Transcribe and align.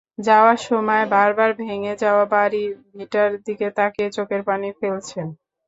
যাওয়ার 0.21 0.57
সময় 0.67 1.03
বারবার 1.13 1.49
ভেঙে 1.59 1.93
যাওয়া 2.03 2.25
বাড়ি-ভিটার 2.33 3.29
দিকে 3.45 3.67
তাকিয়ে 3.77 4.09
চোখের 4.11 4.41
পানি 4.49 4.67
ফেলছেন। 4.79 5.27